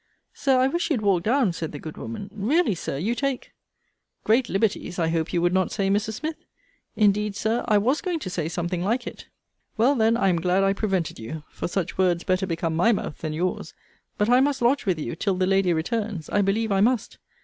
[0.33, 2.31] Sir, I wish you'd walk down, said the good woman.
[2.33, 3.51] Really, Sir, you take
[4.23, 6.13] Great liberties I hope you would not say, Mrs.
[6.13, 6.43] Smith?
[6.95, 9.27] Indeed, Sir, I was going to say something like it.
[9.77, 13.19] Well, then, I am glad I prevented you; for such words better become my mouth
[13.19, 13.75] than yours.
[14.17, 16.31] But I must lodge with you till the lady returns.
[16.31, 17.19] I believe I must.